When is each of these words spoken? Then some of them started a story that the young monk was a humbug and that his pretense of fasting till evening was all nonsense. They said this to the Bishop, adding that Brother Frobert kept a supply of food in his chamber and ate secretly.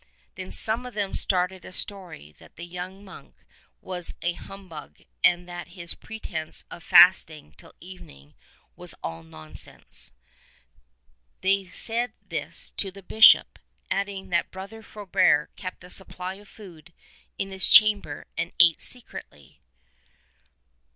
Then 0.33 0.49
some 0.51 0.87
of 0.87 0.95
them 0.95 1.13
started 1.13 1.63
a 1.63 1.71
story 1.71 2.33
that 2.39 2.55
the 2.55 2.65
young 2.65 3.05
monk 3.05 3.35
was 3.81 4.15
a 4.23 4.33
humbug 4.33 5.03
and 5.23 5.47
that 5.47 5.77
his 5.77 5.93
pretense 5.93 6.65
of 6.71 6.81
fasting 6.81 7.51
till 7.55 7.75
evening 7.79 8.33
was 8.75 8.95
all 9.03 9.21
nonsense. 9.21 10.11
They 11.41 11.65
said 11.65 12.13
this 12.27 12.71
to 12.77 12.89
the 12.91 13.03
Bishop, 13.03 13.59
adding 13.91 14.29
that 14.29 14.49
Brother 14.49 14.81
Frobert 14.81 15.55
kept 15.55 15.83
a 15.83 15.89
supply 15.91 16.33
of 16.33 16.47
food 16.49 16.93
in 17.37 17.51
his 17.51 17.67
chamber 17.67 18.25
and 18.35 18.53
ate 18.59 18.81
secretly. 18.81 19.61